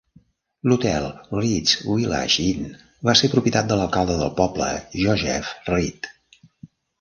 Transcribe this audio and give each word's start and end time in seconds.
L'Hotel 0.69 1.03
Reid's 1.39 1.75
Village 1.89 2.45
Inn, 2.53 2.71
va 3.09 3.15
ser 3.21 3.29
propietat 3.35 3.69
de 3.73 3.77
l'alcalde 3.81 4.17
del 4.23 4.33
poble, 4.41 4.71
Joseph 5.03 5.53
Reid. 5.71 6.11